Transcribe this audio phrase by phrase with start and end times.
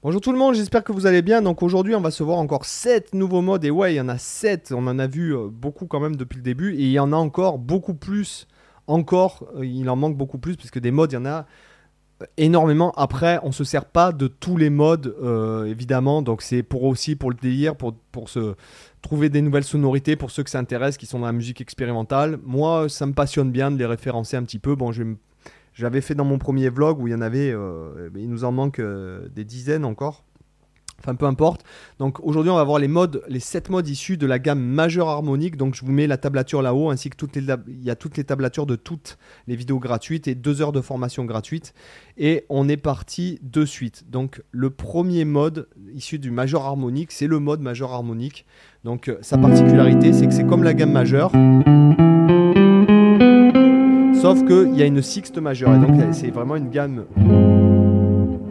[0.00, 1.42] Bonjour tout le monde, j'espère que vous allez bien.
[1.42, 3.64] Donc aujourd'hui, on va se voir encore 7 nouveaux modes.
[3.64, 4.72] Et ouais, il y en a 7.
[4.72, 6.74] On en a vu euh, beaucoup quand même depuis le début.
[6.74, 8.46] Et il y en a encore beaucoup plus.
[8.86, 11.46] Encore, euh, il en manque beaucoup plus, puisque des modes, il y en a
[12.22, 12.92] euh, énormément.
[12.92, 15.16] Après, on se sert pas de tous les modes,
[15.66, 16.22] évidemment.
[16.22, 18.54] Donc c'est pour aussi pour le délire, pour, se
[19.02, 22.38] trouver des nouvelles sonorités pour ceux que ça intéresse, qui sont dans la musique expérimentale.
[22.44, 24.76] Moi, ça me passionne bien de les référencer un petit peu.
[24.76, 25.16] Bon, je vais
[25.78, 28.50] j'avais fait dans mon premier vlog où il y en avait, euh, il nous en
[28.50, 30.24] manque euh, des dizaines encore.
[31.00, 31.62] Enfin, peu importe.
[32.00, 35.08] Donc aujourd'hui, on va voir les modes, les 7 modes issus de la gamme majeure
[35.08, 35.56] harmonique.
[35.56, 38.16] Donc je vous mets la tablature là-haut, ainsi que toutes les, il y a toutes
[38.16, 41.72] les tablatures de toutes les vidéos gratuites et deux heures de formation gratuite.
[42.16, 44.10] Et on est parti de suite.
[44.10, 48.44] Donc le premier mode issu du majeur harmonique, c'est le mode majeur harmonique.
[48.82, 51.30] Donc euh, sa particularité, c'est que c'est comme la gamme majeure.
[54.20, 55.72] Sauf qu'il y a une sixte majeure.
[55.74, 57.04] Et donc c'est vraiment une gamme.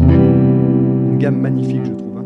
[0.00, 2.18] Une gamme magnifique, je trouve.
[2.18, 2.24] Hein.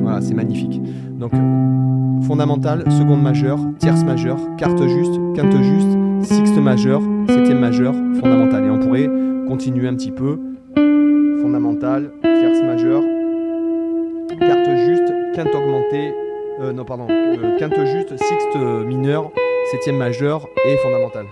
[0.00, 0.80] Voilà, c'est magnifique.
[1.18, 1.32] Donc
[2.26, 8.66] fondamentale, seconde majeure, tierce majeure, quarte juste, quinte juste, sixte majeure, septième majeure, fondamentale.
[8.66, 9.10] Et on pourrait
[9.48, 10.38] continuer un petit peu
[11.54, 13.02] fondamentale, tierce majeure,
[14.40, 16.12] carte juste, quinte augmentée,
[16.60, 19.30] euh, non pardon, euh, quinte juste, sixte mineur,
[19.70, 21.26] septième majeure et fondamentale.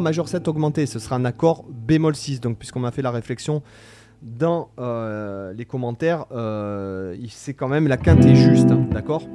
[0.00, 2.40] Majeur 7 augmenté, ce sera un accord bémol 6.
[2.40, 3.62] Donc, puisqu'on m'a fait la réflexion
[4.22, 9.28] dans euh, les commentaires, euh, c'est quand même la quinte est juste, hein, d'accord?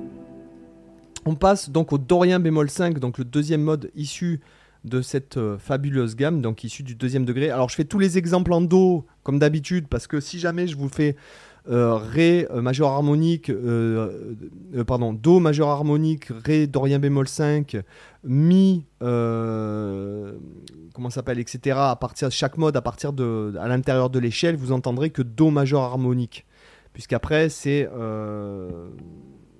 [1.26, 4.40] On passe donc au dorien bémol 5, donc le deuxième mode issu
[4.86, 7.52] de cette euh, fabuleuse gamme, donc issu du deuxième degré.
[7.52, 10.76] Alors, je fais tous les exemples en do, comme d'habitude, parce que si jamais je
[10.76, 11.16] vous fais
[11.72, 14.34] Ré euh, majeur harmonique, euh,
[14.88, 17.78] pardon, Do majeur harmonique, Ré Dorien bémol 5,
[18.24, 20.40] Mi, comment
[21.12, 21.78] s'appelle, etc.
[21.80, 25.52] À partir chaque mode, à partir de, à l'intérieur de l'échelle, vous entendrez que Do
[25.52, 26.48] majeur harmonique,
[26.92, 27.88] puisqu'après c'est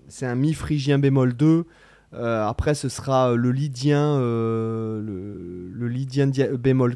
[0.08, 1.66] c'est un Mi phrygien bémol 2.
[2.14, 6.26] après, ce sera le lydien, le, lydien
[6.58, 6.96] bémol,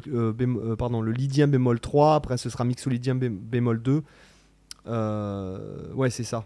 [0.76, 2.16] pardon, le lydien bémol 3.
[2.16, 4.02] Après, ce sera mixolydien bémol 2.
[4.86, 6.44] Euh, ouais, c'est ça.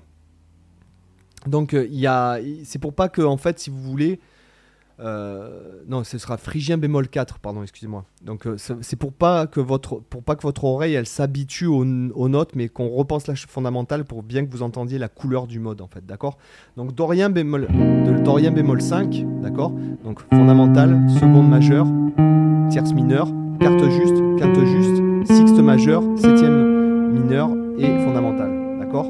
[1.47, 4.21] Donc, euh, il a, c'est pour pas que, en fait, si vous voulez,
[5.01, 8.05] euh, non, ce sera phrygien bémol 4, pardon, excusez-moi.
[8.25, 12.89] Donc c'est pour pas que votre que votre oreille elle s'habitue aux, notes, mais qu'on
[12.89, 16.37] repense la fondamentale pour bien que vous entendiez la couleur du mode en fait, d'accord?
[16.77, 19.71] Donc dorien bémol de dorien bémol 5, d'accord?
[20.03, 21.87] Donc fondamentale, seconde majeure,
[22.69, 23.29] tierce mineure,
[23.61, 28.51] quarte juste, quinte juste, sixte majeure, septième mineure et fondamentale.
[28.81, 29.07] D'accord?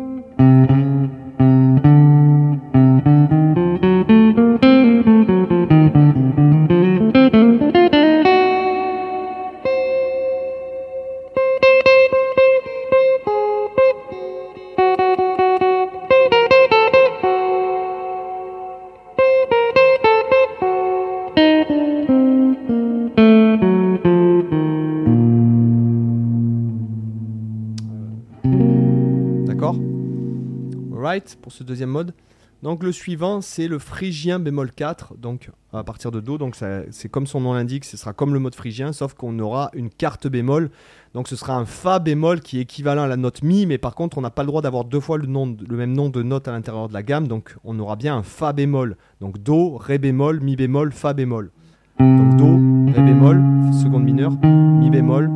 [31.36, 32.14] Pour ce deuxième mode.
[32.62, 36.38] Donc le suivant, c'est le phrygien bémol 4, donc à partir de Do.
[36.38, 39.70] Donc c'est comme son nom l'indique, ce sera comme le mode phrygien, sauf qu'on aura
[39.74, 40.70] une carte bémol.
[41.14, 43.94] Donc ce sera un Fa bémol qui est équivalent à la note Mi, mais par
[43.94, 46.52] contre on n'a pas le droit d'avoir deux fois le, même nom de note à
[46.52, 47.28] l'intérieur de la gamme.
[47.28, 48.96] Donc on aura bien un Fa bémol.
[49.20, 51.52] Donc Do, Ré bémol, Mi bémol, Fa bémol.
[52.00, 52.54] Donc Do,
[52.92, 53.40] Ré bémol,
[53.72, 55.30] seconde mineure, Mi bémol,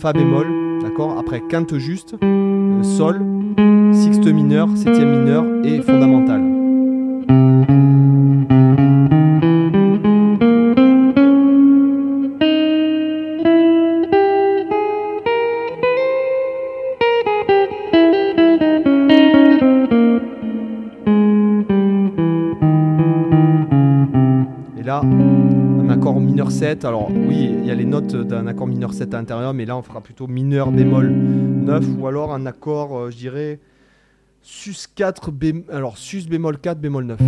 [0.00, 1.16] Fa bémol, d'accord?
[1.16, 3.35] Après quinte juste, euh, Sol,
[4.06, 6.42] sixte mineur, septième mineur et fondamentale.
[24.78, 26.84] Et là, un accord mineur 7.
[26.84, 29.76] Alors oui, il y a les notes d'un accord mineur 7 à l'intérieur, mais là
[29.76, 33.58] on fera plutôt mineur bémol 9 ou alors un accord, euh, je dirais,
[34.46, 35.64] sus 4, bé...
[35.72, 37.18] alors sus bémol 4, bémol 9.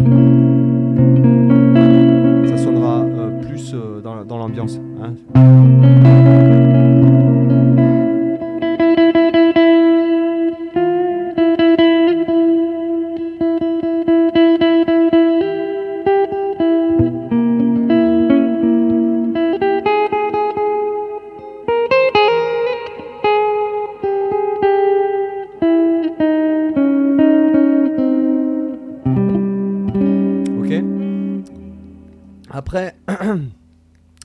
[2.48, 4.78] Ça sonnera euh, plus euh, dans, l'ambiance.
[5.02, 6.07] hein.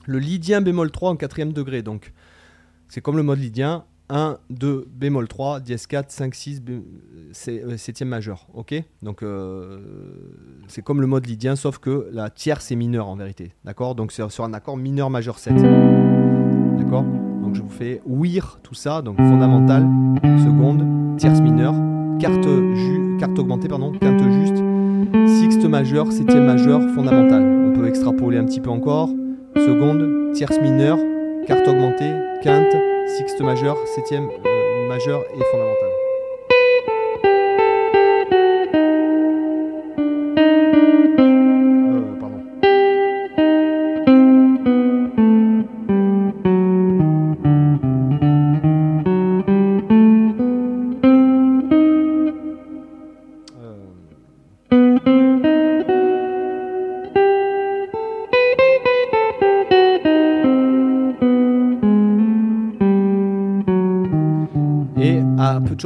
[0.06, 1.82] Le lydien bémol 3 en quatrième degré.
[1.82, 2.12] Donc,
[2.88, 6.82] c'est comme le mode lydien 1, 2, bémol 3, dièse 4, 5, 6, bé-
[7.32, 8.46] c'est- euh, septième majeur.
[8.52, 8.74] Ok?
[9.02, 9.78] Donc, euh,
[10.68, 13.52] c'est comme le mode lydien, sauf que la tierce est mineure en vérité.
[13.64, 13.94] D'accord?
[13.94, 15.54] Donc, c'est sur un accord mineur majeur 7.
[16.78, 17.04] D'accord?
[17.42, 19.00] Donc, je vous fais ouïr tout ça.
[19.00, 19.82] Donc, fondamental,
[20.44, 21.74] seconde, tierce mineure,
[22.20, 24.62] carte augmentée, pardon, quinte juste,
[25.26, 27.42] sixte majeur, septième majeur, fondamental.
[27.42, 29.10] On peut extrapoler un petit peu encore.
[29.56, 30.98] Seconde, tierce mineure,
[31.46, 32.12] carte augmentée,
[32.42, 35.93] quinte, sixte majeur, septième euh, majeur et fondamental.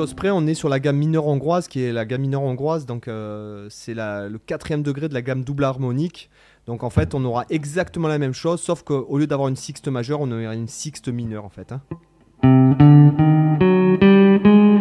[0.06, 3.09] Près, on est sur la gamme mineure hongroise, qui est la gamme mineure hongroise, donc
[3.09, 6.31] euh, c'est le quatrième degré de la gamme double harmonique.
[6.67, 9.89] Donc en fait, on aura exactement la même chose, sauf qu'au lieu d'avoir une sixte
[9.89, 11.73] majeure, on aura une sixte mineure en fait.
[11.73, 11.81] hein.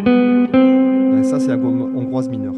[0.03, 2.53] Euh, Ça, c'est la gamme hongroise mineure,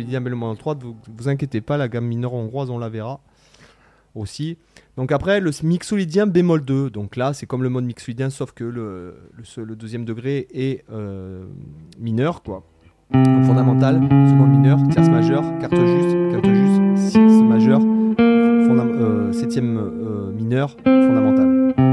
[0.00, 3.20] Lydian bémol 3, vous, inquiétez pas, la gamme mineure hongroise, on la verra
[4.14, 4.58] aussi.
[4.96, 8.64] Donc après, le mixolydien bémol 2, donc là c'est comme le mode mixolydien, sauf que
[8.64, 11.44] le, deuxième degré est euh,
[11.98, 12.64] mineur, quoi.
[13.12, 20.76] Fondamental, seconde mineure, tierce majeure, carte juste, quinte juste, sixte majeure, euh, septième euh, mineur,
[20.84, 21.89] fondamental.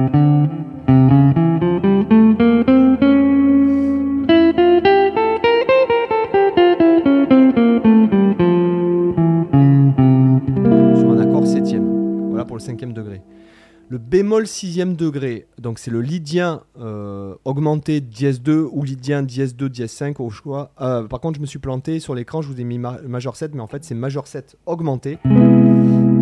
[14.27, 19.69] Bémol sixième degré, donc c'est le lydien euh, augmenté dièse 2 ou lydien dièse 2
[19.69, 20.71] dièse 5 au choix.
[20.81, 23.37] Euh, par contre, je me suis planté sur l'écran, je vous ai mis ma- majeur
[23.37, 25.17] 7, mais en fait c'est majeur 7 augmenté.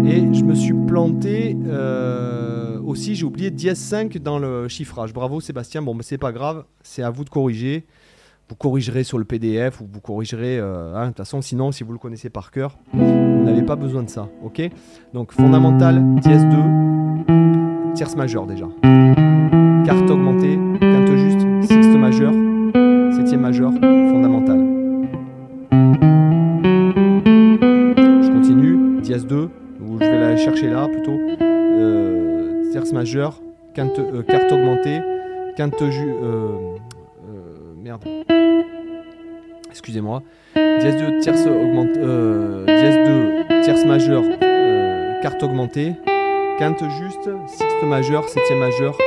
[0.06, 5.12] Et je me suis planté euh, aussi, j'ai oublié dièse 5 dans le chiffrage.
[5.12, 7.88] Bravo Sébastien, bon, mais c'est pas grave, c'est à vous de corriger.
[8.50, 10.60] Vous corrigerez sur le PDF ou vous corrigerez.
[10.60, 14.04] hein, de toute façon, sinon, si vous le connaissez par cœur, vous n'avez pas besoin
[14.04, 14.30] de ça.
[14.44, 14.62] Ok?
[15.16, 16.56] Donc fondamental, dièse 2,
[17.96, 18.66] tierce majeure déjà.
[19.86, 22.34] Carte augmentée, quinte juste, sixte majeure,
[23.16, 24.60] septième majeure, fondamental.
[28.22, 29.50] Je continue, dièse 2,
[29.82, 31.18] ou je vais la chercher là plutôt.
[31.42, 33.42] Euh, tierce majeure,
[33.74, 35.00] quinte, euh, carte augmentée,
[35.56, 36.08] quinte ju.
[36.10, 36.48] euh,
[37.30, 38.04] euh, merde.
[39.70, 40.22] Excusez-moi.
[40.56, 42.00] Dièse 2, tierce augmentée.
[42.68, 42.98] Dièse
[43.50, 44.24] 2, tierce majeure,
[45.22, 45.94] carte augmentée.
[46.58, 48.98] Quinte juste, sixte majeure, septième majeure.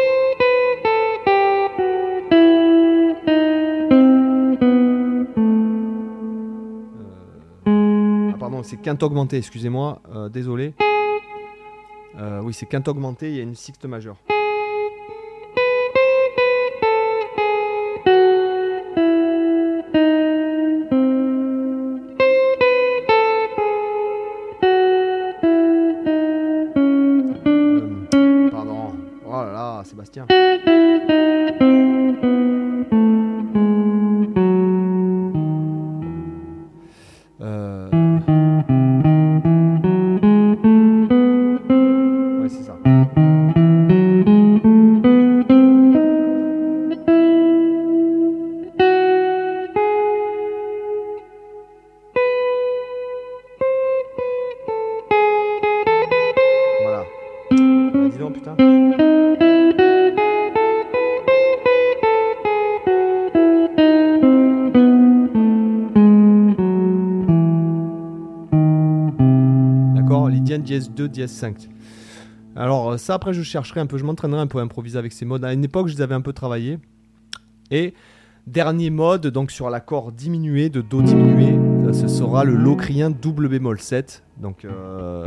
[7.67, 10.75] Euh, Ah pardon, c'est quinte augmentée, excusez-moi, euh, désolé.
[12.19, 14.17] Euh, oui, c'est quinte augmentée, il y a une sixte majeure.
[69.95, 71.69] D'accord, Lydienne dièse 2, dièse 5.
[72.55, 75.13] Alors euh, ça après je chercherai un peu, je m'entraînerai un peu à improviser avec
[75.13, 75.45] ces modes.
[75.45, 76.79] À une époque je les avais un peu travaillés.
[77.71, 77.95] Et
[78.47, 81.59] dernier mode, donc sur l'accord diminué de Do diminué,
[81.95, 84.23] ce sera le locrien double bémol 7.
[84.39, 85.25] Donc euh,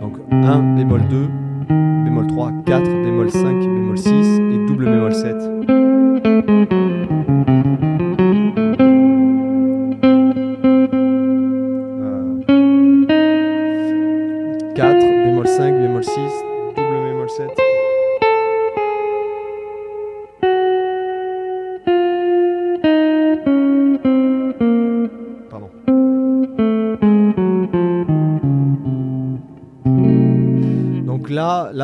[0.00, 1.28] donc 1 bémol 2,
[2.04, 5.36] bémol 3, 4, bémol 5, bémol 6 et double bémol 7.
[14.74, 16.14] 4, bémol 5, bémol 6,
[16.76, 17.67] double bémol 7.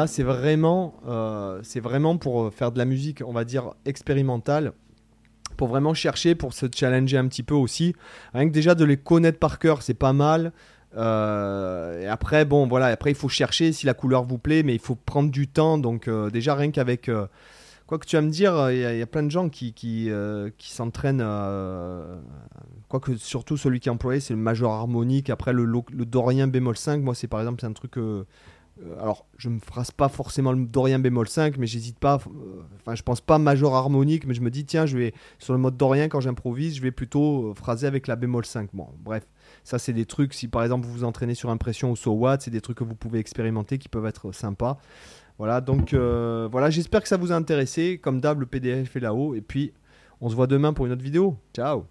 [0.04, 4.72] Euh, c'est vraiment pour faire de la musique, on va dire expérimentale,
[5.56, 7.94] pour vraiment chercher, pour se challenger un petit peu aussi.
[8.32, 10.52] Rien que déjà de les connaître par cœur, c'est pas mal.
[10.96, 14.80] Euh, après, bon, voilà, après il faut chercher si la couleur vous plaît, mais il
[14.80, 15.78] faut prendre du temps.
[15.78, 17.08] Donc, euh, déjà, rien qu'avec.
[17.08, 17.26] euh,
[17.86, 19.74] quoi que tu vas me dire, il y, a- plein de gens qui,
[20.10, 21.20] euh, s'entraînent.
[21.22, 22.16] euh,
[22.88, 25.30] Quoique, surtout celui qui est employé, c'est le major harmonique.
[25.30, 27.96] Après, le, le dorien bémol 5, moi, c'est par exemple, c'est un truc.
[28.82, 32.18] Euh, alors, je me phrase pas forcément le dorien bémol 5, mais j'hésite pas.
[32.26, 35.52] euh, Enfin, je pense pas major harmonique, mais je me dis, tiens, je vais sur
[35.52, 38.70] le mode dorien quand j'improvise, je vais plutôt euh, phraser avec la bémol 5.
[38.72, 39.26] Bon, bref.
[39.62, 42.38] Ça, c'est des trucs, si par exemple vous vous entraînez sur impression ou so what,
[42.40, 44.78] c'est des trucs que vous pouvez expérimenter qui peuvent être sympas.
[45.38, 47.98] Voilà, donc voilà, j'espère que ça vous a intéressé.
[47.98, 49.34] Comme d'hab, le PDF est là-haut.
[49.34, 49.72] Et puis,
[50.20, 51.36] on se voit demain pour une autre vidéo.
[51.54, 51.86] Ciao